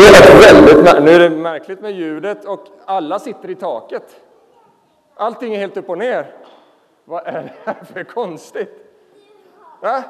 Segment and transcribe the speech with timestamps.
[0.00, 4.20] Det är väldigt Nu är det märkligt med ljudet och alla sitter i taket.
[5.14, 6.34] Allting är helt upp och ner.
[7.04, 8.70] Vad är det här för konstigt?
[9.80, 10.04] Va?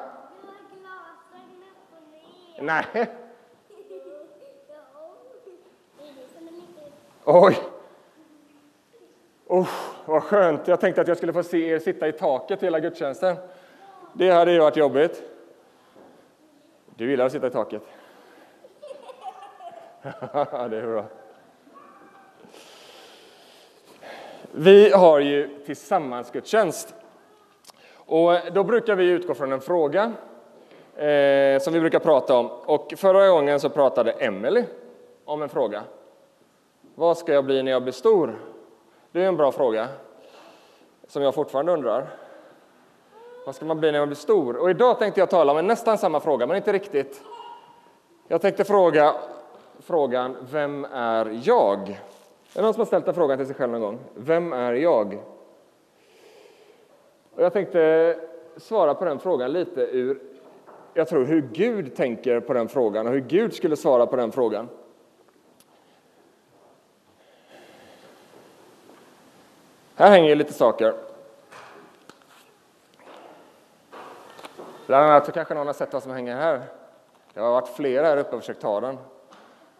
[2.60, 2.84] Nej.
[7.24, 7.58] Oj.
[9.46, 9.68] Oh,
[10.04, 10.68] vad skönt.
[10.68, 13.36] Jag tänkte att jag skulle få se er sitta i taket hela gudstjänsten.
[14.12, 15.22] Det hade ju varit jobbigt.
[16.96, 17.82] Du gillar att sitta i taket.
[20.70, 21.04] det är bra.
[24.52, 26.94] Vi har ju tillsammansgudstjänst.
[27.94, 30.12] Och då brukar vi utgå från en fråga
[30.96, 32.50] eh, som vi brukar prata om.
[32.50, 34.66] Och förra gången så pratade Emelie
[35.24, 35.82] om en fråga.
[36.94, 38.38] Vad ska jag bli när jag blir stor?
[39.12, 39.88] Det är en bra fråga
[41.08, 42.06] som jag fortfarande undrar.
[43.46, 44.56] Vad ska man bli när man blir stor?
[44.56, 47.22] Och idag tänkte jag tala om nästan samma fråga, men inte riktigt.
[48.28, 49.14] Jag tänkte fråga
[49.90, 51.88] frågan Vem är jag?
[51.88, 51.96] Är
[52.54, 53.98] det någon som har ställt den frågan till sig själv någon gång?
[54.14, 55.18] Vem är jag?
[57.34, 58.16] Och jag tänkte
[58.56, 60.20] svara på den frågan lite ur,
[60.94, 64.32] jag tror, hur Gud tänker på den frågan och hur Gud skulle svara på den
[64.32, 64.68] frågan.
[69.94, 70.94] Här hänger lite saker.
[74.86, 76.62] Bland annat så kanske någon har sett vad som hänger här.
[77.34, 78.98] Det har varit flera här uppe och försökt ta den.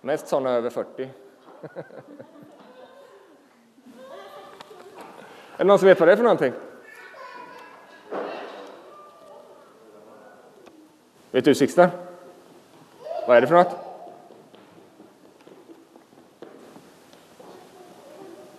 [0.01, 1.03] Mest sådana över 40.
[1.03, 1.11] är
[5.57, 6.53] det någon som vet vad det är för någonting?
[11.31, 11.89] Vet du Sixten?
[13.27, 13.77] Vad är det för något?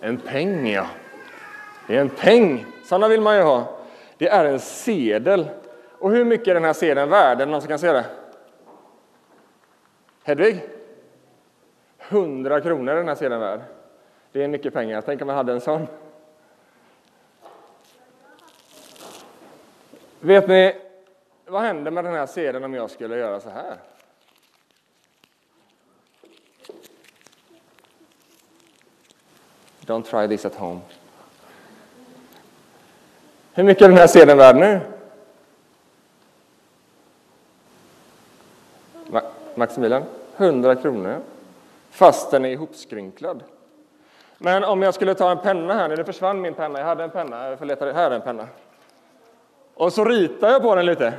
[0.00, 0.86] En peng, ja.
[1.86, 2.66] Det är en peng.
[2.84, 3.78] Sådana vill man ju ha.
[4.18, 5.50] Det är en sedel.
[5.98, 7.40] Och hur mycket är den här sedeln värd?
[7.40, 8.04] Är det någon som kan se det?
[10.22, 10.62] Hedvig?
[12.12, 13.60] 100 kronor är den här sedeln värd.
[14.32, 15.00] Det är mycket pengar.
[15.00, 15.86] Tänk om man hade en sån.
[20.20, 20.76] Vet ni,
[21.46, 23.76] vad händer med den här sedeln om jag skulle göra så här?
[29.86, 30.80] Don't try this at home.
[33.54, 34.80] Hur mycket är den här sedeln värd nu?
[39.54, 40.04] Maximilian?
[40.36, 41.20] 100 kronor.
[41.92, 43.42] Fast den är ihopskrynklad.
[44.38, 47.10] Men om jag skulle ta en penna här, nu försvann min penna, jag hade en
[47.10, 48.48] penna, jag får leta, här är en penna.
[49.74, 51.14] Och så ritar jag på den lite.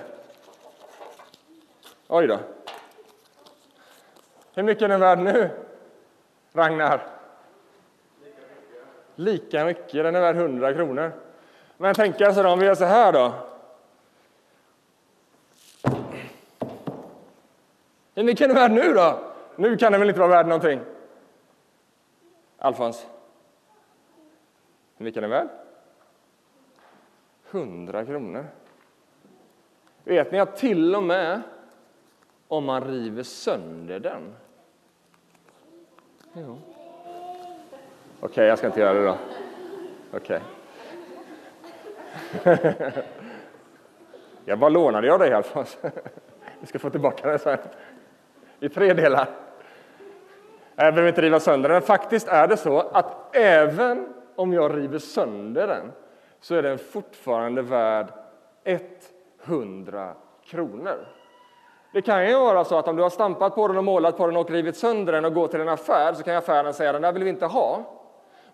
[2.08, 2.40] Oj då.
[4.54, 5.50] Hur mycket är den värd nu,
[6.54, 7.08] Ragnar?
[9.16, 11.12] Lika mycket, den är värd 100 kronor.
[11.78, 13.34] Men tänk alltså om vi gör så här då.
[18.16, 19.33] Hur mycket är den värd nu då?
[19.56, 20.80] Nu kan den väl inte vara värd någonting?
[22.58, 23.08] Alfons?
[24.98, 25.48] Hur mycket är den värd?
[27.52, 28.46] 100 kronor.
[30.04, 31.42] Vet ni att till och med
[32.48, 34.36] om man river sönder den...
[36.34, 36.58] Okej,
[38.22, 39.18] okay, jag ska inte göra det då.
[40.14, 40.42] Okej.
[42.40, 42.58] Okay.
[44.46, 45.78] jag bara lånade av dig, Alfons.
[46.60, 47.58] Vi ska få tillbaka den sen.
[48.64, 49.30] I tre delar.
[50.76, 51.82] Jag behöver inte riva sönder den.
[51.82, 55.92] Faktiskt är det så att även om jag river sönder den
[56.42, 58.08] så är den fortfarande värd
[59.44, 60.14] 100
[60.46, 61.08] kronor.
[61.94, 64.28] Det kan ju vara så att om du har stampat på den och målat på
[64.28, 67.02] den och rivit sönder den och går till en affär så kan affären säga den
[67.02, 67.84] där vill vi inte ha.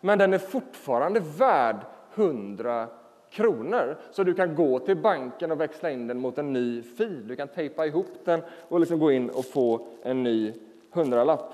[0.02, 1.78] Men den är fortfarande värd
[2.16, 2.88] 100
[3.30, 3.98] kronor.
[4.12, 7.28] Så du kan gå till banken och växla in den mot en ny fil.
[7.28, 10.54] Du kan tejpa ihop den och liksom gå in och få en ny
[10.92, 11.54] hundralapp.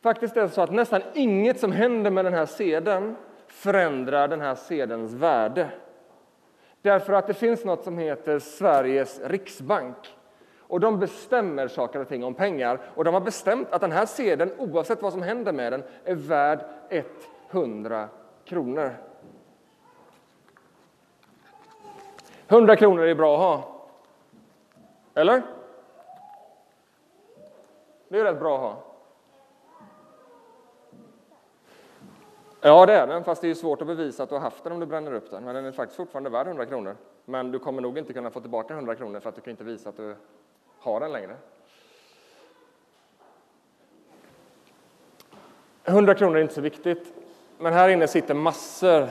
[0.00, 3.16] Faktiskt är det så att nästan inget som händer med den här sedeln
[3.46, 5.68] förändrar den här sedelns värde.
[6.82, 9.96] Därför att det finns något som heter Sveriges riksbank.
[10.58, 12.80] Och De bestämmer saker och ting om pengar.
[12.94, 16.14] Och De har bestämt att den här sedeln, oavsett vad som händer med den, är
[16.14, 16.60] värd
[17.50, 18.08] 100
[18.44, 18.90] kronor.
[22.48, 23.74] 100 kronor är bra att ha.
[25.14, 25.42] Eller?
[28.08, 28.82] Det är rätt bra att ha.
[32.60, 34.72] Ja, det är den, fast det är svårt att bevisa att du har haft den
[34.72, 35.44] om du bränner upp den.
[35.44, 36.96] Men den är faktiskt fortfarande värd 100 kronor.
[37.24, 39.64] Men du kommer nog inte kunna få tillbaka 100 kronor för att du kan inte
[39.64, 40.16] visa att du
[40.78, 41.36] har den längre.
[45.84, 47.14] 100 kronor är inte så viktigt,
[47.58, 49.08] men här inne sitter massor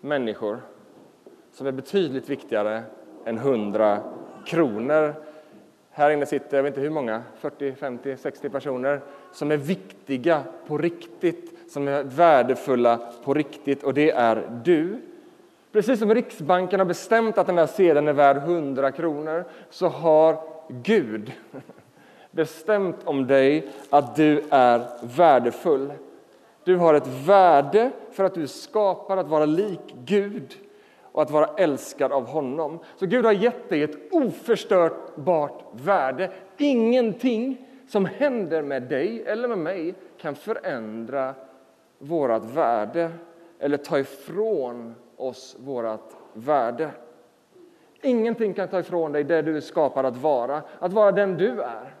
[0.00, 0.60] människor
[1.54, 2.82] som är betydligt viktigare
[3.24, 3.98] än 100
[4.46, 5.14] kronor.
[5.90, 9.00] Här inne sitter, jag vet inte hur många, 40, 50, 60 personer
[9.32, 15.00] som är viktiga på riktigt, som är värdefulla på riktigt och det är du.
[15.72, 20.36] Precis som Riksbanken har bestämt att den här sedeln är värd 100 kronor så har
[20.68, 21.32] Gud
[22.30, 24.86] bestämt om dig att du är
[25.16, 25.92] värdefull.
[26.64, 30.56] Du har ett värde för att du är skapad att vara lik Gud
[31.14, 32.78] och att vara älskad av honom.
[32.96, 36.30] Så Gud har gett dig ett oförstörbart värde.
[36.56, 41.34] Ingenting som händer med dig eller med mig kan förändra
[41.98, 43.10] vårt värde
[43.58, 46.90] eller ta ifrån oss vårt värde.
[48.02, 51.62] Ingenting kan ta ifrån dig det du är skapad att vara, att vara den du
[51.62, 51.94] är.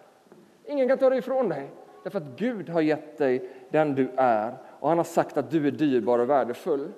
[0.64, 1.70] Ingen kan ta det ifrån dig,
[2.02, 5.66] därför att Gud har gett dig den du är och han har sagt att du
[5.66, 6.92] är dyrbar och värdefull.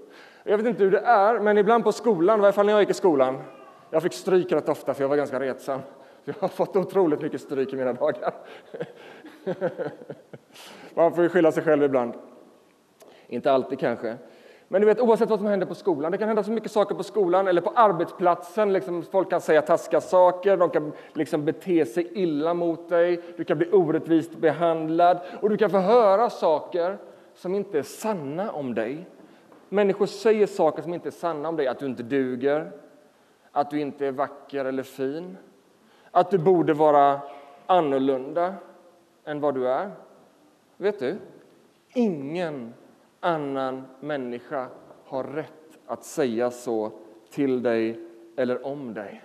[0.49, 2.83] Jag vet inte hur det är, men ibland på skolan, i varje fall när jag
[2.83, 3.39] gick i skolan,
[3.91, 5.81] jag fick stryk rätt ofta för jag var ganska retsam.
[6.25, 8.35] Jag har fått otroligt mycket stryk i mina dagar.
[10.95, 12.15] Man får ju skylla sig själv ibland.
[13.27, 14.17] Inte alltid kanske.
[14.69, 16.95] Men du vet, oavsett vad som händer på skolan, det kan hända så mycket saker
[16.95, 18.73] på skolan eller på arbetsplatsen.
[18.73, 23.45] Liksom, folk kan säga taskiga saker, de kan liksom bete sig illa mot dig, du
[23.45, 26.99] kan bli orättvist behandlad och du kan få höra saker
[27.35, 29.07] som inte är sanna om dig.
[29.69, 32.73] Människor säger saker som inte är sanna om dig, att du inte duger,
[33.53, 35.37] att du inte är vacker eller fin,
[36.11, 37.21] att du borde vara
[37.67, 38.55] annorlunda
[39.25, 39.91] än vad du är.
[40.77, 41.19] Vet du?
[41.95, 42.75] Ingen
[43.21, 44.69] annan människa
[45.05, 46.93] har rätt att säga så
[47.31, 48.01] till dig
[48.37, 49.23] eller om dig.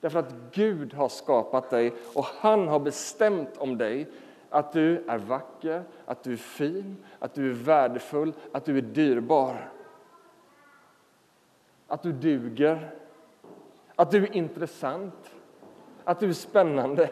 [0.00, 4.08] Därför att Gud har skapat dig och han har bestämt om dig
[4.54, 8.82] att du är vacker, att du är fin, att du är värdefull, att du är
[8.82, 9.70] dyrbar.
[11.86, 12.90] Att du duger,
[13.94, 15.34] att du är intressant,
[16.04, 17.10] att du är spännande.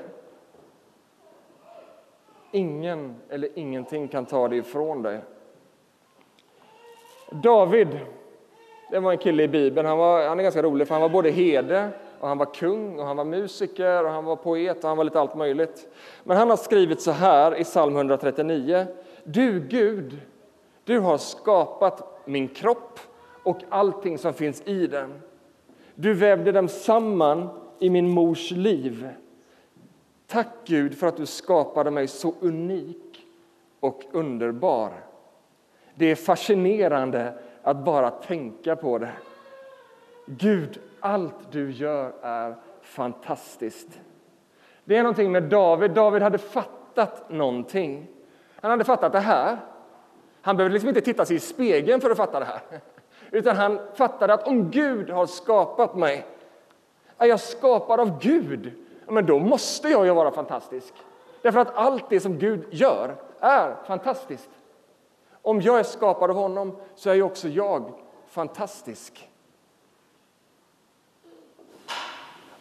[2.50, 5.20] Ingen eller ingenting kan ta det ifrån dig.
[7.30, 8.00] David,
[8.90, 9.88] det var en kille i Bibeln.
[9.88, 11.90] Han, var, han är ganska rolig, för han var både herde
[12.22, 15.04] och han var kung och han var musiker och han var poet och han var
[15.04, 15.88] lite allt möjligt.
[16.24, 18.86] Men han har skrivit så här i psalm 139.
[19.24, 20.20] Du Gud,
[20.84, 23.00] du har skapat min kropp
[23.42, 25.20] och allting som finns i den.
[25.94, 27.48] Du vävde dem samman
[27.78, 29.08] i min mors liv.
[30.26, 33.26] Tack Gud för att du skapade mig så unik
[33.80, 34.92] och underbar.
[35.94, 39.12] Det är fascinerande att bara tänka på det.
[40.26, 44.00] Gud, allt du gör är fantastiskt.
[44.84, 45.90] Det är någonting med David.
[45.90, 48.06] David hade fattat någonting.
[48.60, 49.58] Han hade fattat det här.
[50.42, 52.60] Han behövde liksom inte titta sig i spegeln för att fatta det här.
[53.30, 56.26] Utan han fattade att om Gud har skapat mig,
[57.18, 58.72] är jag skapad av Gud,
[59.06, 60.94] men då måste jag ju vara fantastisk.
[61.42, 64.50] Därför att allt det som Gud gör är fantastiskt.
[65.42, 67.92] Om jag är skapad av honom så är ju också jag
[68.28, 69.31] fantastisk.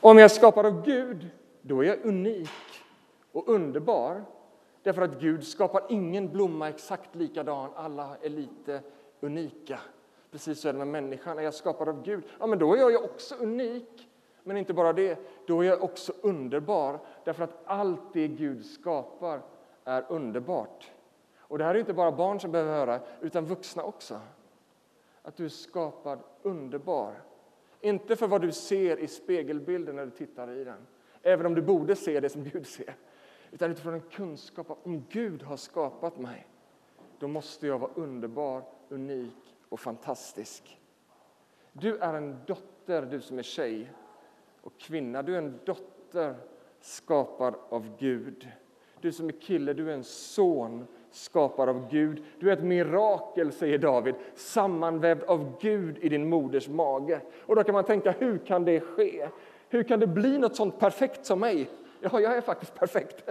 [0.03, 1.29] Om jag är skapad av Gud,
[1.61, 2.49] då är jag unik
[3.31, 4.23] och underbar.
[4.83, 8.81] Därför att Gud skapar ingen blomma exakt likadan, alla är lite
[9.19, 9.79] unika.
[10.31, 11.39] Precis så är det med människan.
[11.39, 14.09] Är jag skapad av Gud, ja, men då är jag också unik.
[14.43, 16.99] Men inte bara det, då är jag också underbar.
[17.23, 19.41] Därför att allt det Gud skapar
[19.83, 20.91] är underbart.
[21.39, 24.19] Och det här är inte bara barn som behöver höra, utan vuxna också.
[25.23, 27.13] Att du är skapad underbar.
[27.81, 30.87] Inte för vad du ser i spegelbilden när du tittar i den,
[31.21, 32.95] även om du borde se det som Gud ser,
[33.51, 36.47] utan utifrån en kunskap om Gud har skapat mig.
[37.19, 40.81] Då måste jag vara underbar, unik och fantastisk.
[41.73, 43.91] Du är en dotter, du som är tjej
[44.61, 45.21] och kvinna.
[45.21, 46.35] Du är en dotter
[46.79, 48.47] skapad av Gud.
[49.01, 52.23] Du som är kille, du är en son skapad av Gud.
[52.39, 57.21] Du är ett mirakel, säger David, sammanvävd av Gud i din moders mage.
[57.45, 59.27] Och då kan man tänka, hur kan det ske?
[59.69, 61.69] Hur kan det bli något sånt perfekt som mig?
[61.99, 63.29] Ja, jag är faktiskt perfekt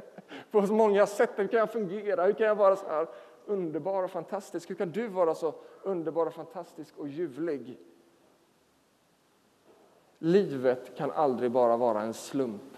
[0.50, 1.30] på så många sätt.
[1.36, 2.24] Hur kan jag fungera?
[2.24, 3.06] Hur kan jag vara så här
[3.46, 4.70] underbar och fantastisk?
[4.70, 7.78] Hur kan du vara så underbar och fantastisk och ljuvlig?
[10.18, 12.69] Livet kan aldrig bara vara en slump.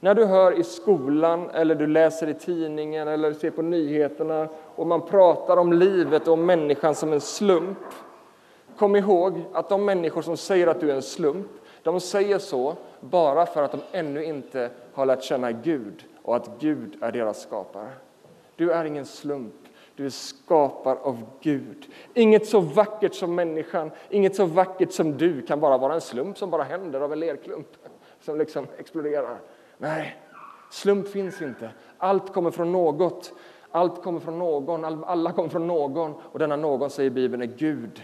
[0.00, 4.86] När du hör i skolan, eller du läser i tidningen eller ser på nyheterna och
[4.86, 7.78] man pratar om livet och människan som en slump.
[8.78, 11.46] Kom ihåg att de människor som säger att du är en slump,
[11.82, 16.50] de säger så bara för att de ännu inte har lärt känna Gud och att
[16.58, 17.88] Gud är deras skapare.
[18.56, 19.54] Du är ingen slump,
[19.96, 21.86] du är skapad av Gud.
[22.14, 26.38] Inget så vackert som människan, inget så vackert som du kan bara vara en slump
[26.38, 27.68] som bara händer av en lerklump
[28.20, 29.38] som liksom exploderar.
[29.78, 30.16] Nej,
[30.70, 31.70] slump finns inte.
[31.98, 33.32] Allt kommer från något.
[33.70, 38.02] Allt kommer från någon, alla kommer från någon och denna någon, säger Bibeln, är Gud.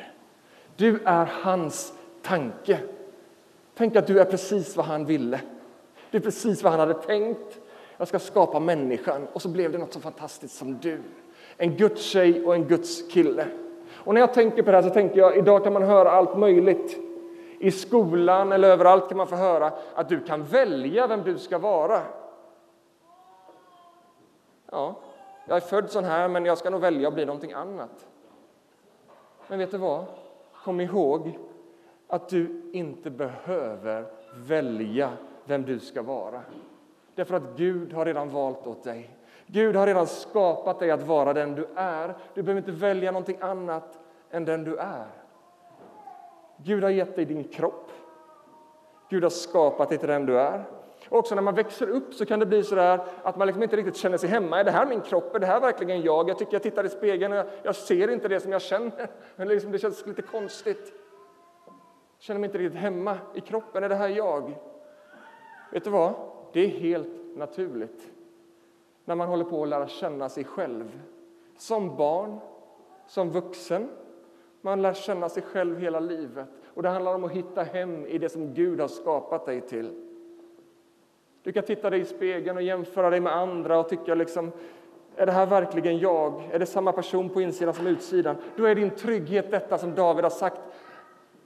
[0.76, 2.78] Du är hans tanke.
[3.74, 5.40] Tänk att du är precis vad han ville.
[6.10, 7.60] Du är precis vad han hade tänkt.
[7.96, 11.00] Jag ska skapa människan och så blev det något så fantastiskt som du.
[11.56, 13.46] En Guds tjej och en Guds kille.
[13.92, 16.38] Och när jag tänker på det här så tänker jag, idag kan man höra allt
[16.38, 16.98] möjligt.
[17.62, 21.58] I skolan eller överallt kan man få höra att du kan välja vem du ska
[21.58, 22.02] vara.
[24.70, 24.94] Ja,
[25.46, 28.06] jag är född sån här, men jag ska nog välja att bli någonting annat.
[29.48, 30.04] Men vet du vad?
[30.64, 31.38] Kom ihåg
[32.08, 35.10] att du inte behöver välja
[35.44, 36.40] vem du ska vara.
[37.14, 39.16] Därför att Gud har redan valt åt dig.
[39.46, 42.14] Gud har redan skapat dig att vara den du är.
[42.34, 43.98] Du behöver inte välja någonting annat
[44.30, 45.21] än den du är.
[46.64, 47.90] Gud har gett dig din kropp.
[49.08, 50.64] Gud har skapat dig till den du är.
[51.08, 53.62] Och också när man växer upp så kan det bli så där att man liksom
[53.62, 54.60] inte riktigt känner sig hemma.
[54.60, 55.34] Är det här min kropp?
[55.34, 56.28] Är det här verkligen jag?
[56.28, 59.10] Jag tycker jag tittar i spegeln och jag ser inte det som jag känner.
[59.36, 60.92] Men liksom det känns lite konstigt.
[61.66, 63.84] Jag känner mig inte riktigt hemma i kroppen.
[63.84, 64.58] Är det här jag?
[65.72, 66.14] Vet du vad?
[66.52, 68.10] Det är helt naturligt
[69.04, 71.00] när man håller på att lära känna sig själv.
[71.56, 72.38] Som barn,
[73.06, 73.88] som vuxen.
[74.64, 76.48] Man lär känna sig själv hela livet.
[76.74, 79.94] Och Det handlar om att hitta hem i det som Gud har skapat dig till.
[81.42, 84.52] Du kan titta dig i spegeln och jämföra dig med andra och tycka liksom,
[85.16, 86.42] är det här verkligen jag?
[86.52, 88.36] Är det samma person på insidan som utsidan?
[88.56, 90.60] Då är din trygghet detta som David har sagt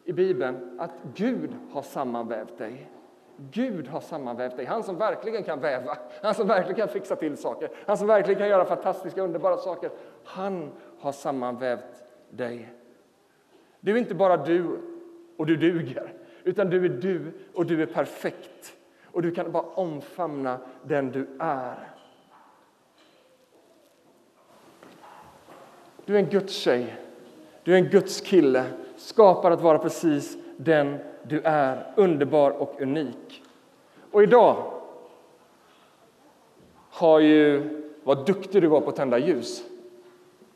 [0.05, 2.91] i Bibeln, att Gud har sammanvävt dig.
[3.37, 7.37] Gud har sammanvävt dig, han som verkligen kan väva, han som verkligen kan fixa till
[7.37, 9.91] saker, han som verkligen kan göra fantastiska, underbara saker.
[10.25, 12.76] Han har sammanvävt dig.
[13.81, 14.81] Du är inte bara du
[15.37, 16.13] och du duger,
[16.45, 18.77] utan du är du och du är perfekt.
[19.05, 21.97] Och du kan bara omfamna den du är.
[26.05, 26.97] Du är en Guds tjej,
[27.65, 28.65] du är en Guds kille,
[28.97, 33.43] skapad att vara precis den du är, underbar och unik.
[34.11, 34.73] Och idag
[36.91, 37.69] har ju,
[38.05, 39.63] vad duktig du var på att tända ljus.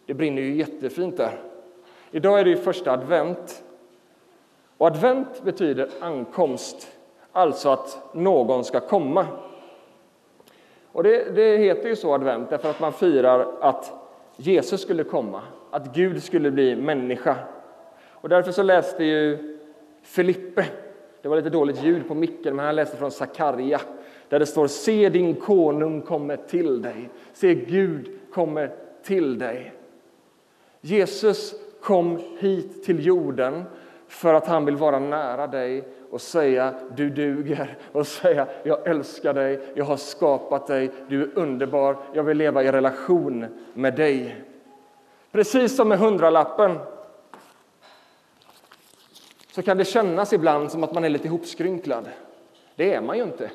[0.07, 1.50] Det brinner ju jättefint där.
[2.11, 3.65] Idag är det ju första advent.
[4.79, 6.89] Och advent betyder ankomst,
[7.33, 9.27] alltså att någon ska komma.
[10.93, 13.93] Och det, det heter ju så advent därför att man firar att
[14.37, 17.37] Jesus skulle komma, att Gud skulle bli människa.
[18.11, 19.59] Och därför så läste ju
[20.03, 20.65] Filippe,
[21.23, 23.81] det var lite dåligt ljud på micken, men han läste från Sakarja
[24.29, 29.73] där det står Se din konung kommer till dig, se Gud kommer till dig.
[30.81, 33.65] Jesus kom hit till jorden
[34.09, 39.35] för att han vill vara nära dig och säga du duger och säga jag älskar
[39.35, 44.45] dig, jag har skapat dig, du är underbar, jag vill leva i relation med dig.
[45.33, 46.79] Precis som med hundralappen
[49.53, 52.09] så kan det kännas ibland som att man är lite ihopskrynklad.
[52.77, 53.51] Det är man ju inte.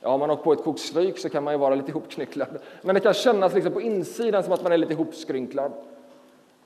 [0.00, 2.58] Ja, om man åkt på ett kokstryk så kan man ju vara lite ihopknycklad.
[2.82, 5.72] Men det kan kännas liksom på insidan som att man är lite ihopskrynklad.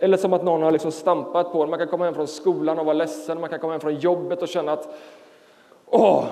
[0.03, 1.71] Eller som att någon har liksom stampat på en.
[1.71, 3.41] Man kan komma hem från skolan och vara ledsen.
[3.41, 4.95] Man kan komma hem från jobbet och känna att
[5.87, 6.25] åh,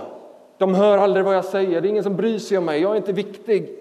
[0.59, 1.81] de hör aldrig vad jag säger.
[1.81, 2.81] Det är ingen som bryr sig om mig.
[2.81, 3.79] Jag är inte viktig.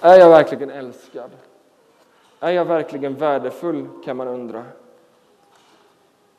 [0.00, 1.30] Är jag verkligen älskad?
[2.40, 4.64] Är jag verkligen värdefull, kan man undra.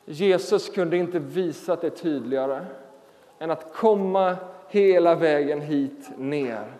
[0.05, 2.65] Jesus kunde inte visat det tydligare
[3.39, 4.35] än att komma
[4.67, 6.71] hela vägen hit ner.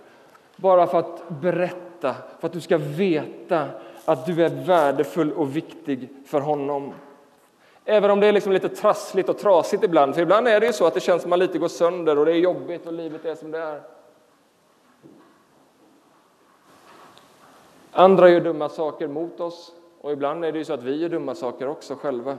[0.55, 3.67] Bara för att berätta, för att du ska veta
[4.05, 6.93] att du är värdefull och viktig för honom.
[7.85, 10.73] Även om det är liksom lite trassligt och trasigt ibland, för ibland är det ju
[10.73, 12.93] så att det känns som att man lite går sönder och det är jobbigt och
[12.93, 13.81] livet är som det är.
[17.91, 21.09] Andra gör dumma saker mot oss och ibland är det ju så att vi gör
[21.09, 22.37] dumma saker också själva.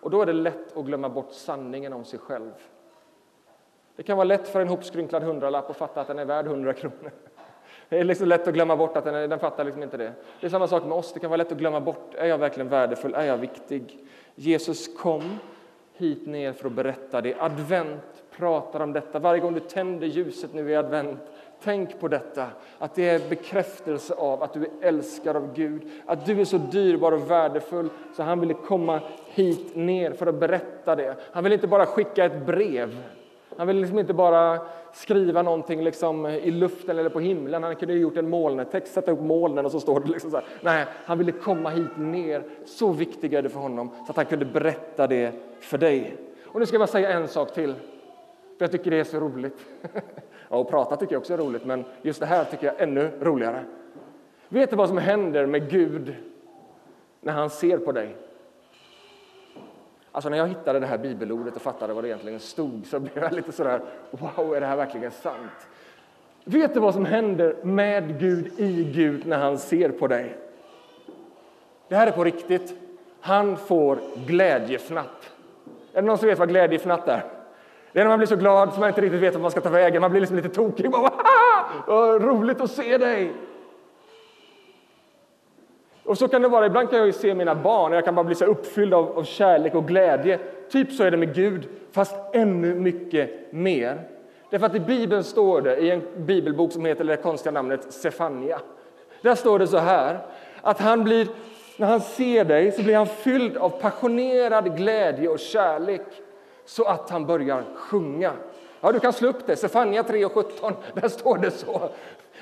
[0.00, 2.52] Och då är det lätt att glömma bort sanningen om sig själv.
[3.98, 6.72] Det kan vara lätt för en hopskrynklad hundralapp att fatta att den är värd hundra
[6.72, 7.10] kronor.
[7.88, 10.12] Det är liksom lätt att glömma bort att den, är, den fattar liksom inte det.
[10.40, 12.38] Det är samma sak med oss, det kan vara lätt att glömma bort, är jag
[12.38, 13.98] verkligen värdefull, är jag viktig?
[14.34, 15.38] Jesus kom
[15.92, 17.34] hit ner för att berätta det.
[17.38, 19.18] Advent pratar om detta.
[19.18, 21.20] Varje gång du tänder ljuset nu i advent
[21.62, 22.46] Tänk på detta,
[22.78, 26.58] att det är bekräftelse av att du är älskad av Gud, att du är så
[26.58, 31.16] dyrbar och värdefull så han ville komma hit ner för att berätta det.
[31.32, 32.96] Han vill inte bara skicka ett brev,
[33.58, 34.60] han ville liksom inte bara
[34.92, 37.62] skriva någonting liksom i luften eller på himlen.
[37.62, 40.36] Han kunde ha gjort en molntext, sätta upp molnen och så står det liksom så
[40.36, 40.46] här.
[40.60, 42.42] Nej, han ville komma hit ner.
[42.64, 46.16] Så viktig är det för honom så att han kunde berätta det för dig.
[46.44, 47.74] Och nu ska jag bara säga en sak till.
[48.58, 49.66] För jag tycker det är så roligt.
[50.50, 52.82] Ja, och prata tycker jag också är roligt, men just det här tycker jag är
[52.82, 53.64] ännu roligare.
[54.48, 56.14] Vet du vad som händer med Gud
[57.20, 58.16] när han ser på dig?
[60.12, 63.24] Alltså när jag hittade det här bibelordet och fattade vad det egentligen stod så blev
[63.24, 65.68] jag lite sådär, wow, är det här verkligen sant?
[66.44, 70.36] Vet du vad som händer med Gud, i Gud, när han ser på dig?
[71.88, 72.74] Det här är på riktigt.
[73.20, 75.30] Han får glädjefnatt.
[75.92, 77.24] Är det någon som vet vad glädjefnatt är?
[77.92, 79.60] Det är när man blir så glad så man inte riktigt vet vart man ska
[79.60, 80.00] ta vägen.
[80.00, 80.90] Man blir liksom lite tokig.
[80.90, 81.12] Bara,
[81.86, 83.32] Vad roligt att se dig!
[86.08, 86.66] Och så kan det vara.
[86.66, 89.24] Ibland kan jag se mina barn och jag kan bara bli så uppfylld av, av
[89.24, 90.38] kärlek och glädje.
[90.70, 94.00] Typ så är det med Gud, fast ännu mycket mer.
[94.50, 98.60] Därför att i Bibeln står det, i en bibelbok som heter det konstiga namnet Sefania.
[99.22, 100.18] Där står det så här,
[100.60, 101.28] att han blir,
[101.76, 106.06] när han ser dig så blir han fylld av passionerad glädje och kärlek
[106.64, 108.32] så att han börjar sjunga.
[108.80, 111.90] Ja, du kan slå upp det, Sefania 3 och 17, där står det så.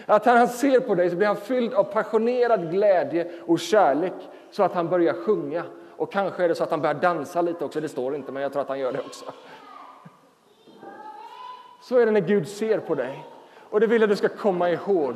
[0.07, 4.15] Att när han ser på dig så blir han fylld av passionerad glädje och kärlek
[4.51, 5.63] så att han börjar sjunga.
[5.97, 8.43] Och kanske är det så att han börjar dansa lite också, det står inte, men
[8.43, 9.25] jag tror att han gör det också.
[11.83, 13.25] Så är det när Gud ser på dig.
[13.71, 15.15] Och det vill jag att du ska komma ihåg.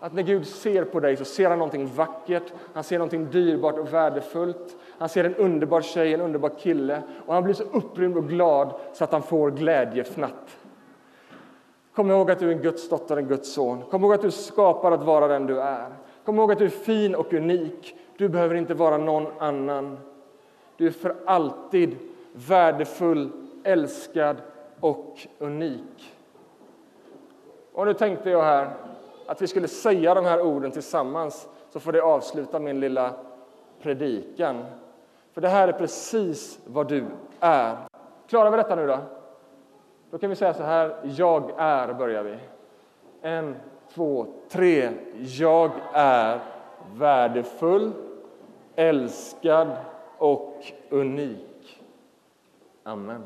[0.00, 3.78] Att när Gud ser på dig så ser han någonting vackert, han ser någonting dyrbart
[3.78, 4.76] och värdefullt.
[4.98, 8.72] Han ser en underbar tjej, en underbar kille och han blir så upprymd och glad
[8.92, 10.56] så att han får glädjefnatt.
[11.94, 13.82] Kom ihåg att du är en Guds dotter, en Guds son.
[13.90, 15.88] Kom ihåg att du skapar att vara den du är.
[16.24, 17.96] Kom ihåg att du är fin och unik.
[18.16, 19.98] Du behöver inte vara någon annan.
[20.76, 21.96] Du är för alltid
[22.32, 23.30] värdefull,
[23.64, 24.36] älskad
[24.80, 26.14] och unik.
[27.72, 28.70] Och nu tänkte jag här
[29.26, 33.12] att vi skulle säga de här orden tillsammans så får det avsluta min lilla
[33.82, 34.64] predikan.
[35.32, 37.04] För det här är precis vad du
[37.40, 37.76] är.
[38.28, 38.98] Klarar vi detta nu då?
[40.12, 42.38] Då kan vi säga så här, jag är, börjar vi.
[43.22, 43.56] En,
[43.94, 44.90] två, tre.
[45.16, 46.40] Jag är
[46.94, 47.92] värdefull,
[48.76, 49.76] älskad
[50.18, 51.82] och unik.
[52.82, 53.22] Amen.